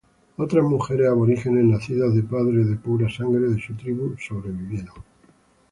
[0.35, 4.95] Otras mujeres aborígenes nacidos de padres de pura sangre de su tribu sobrevivieron.